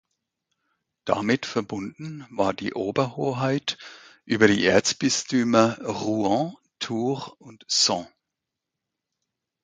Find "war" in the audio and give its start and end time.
2.31-2.55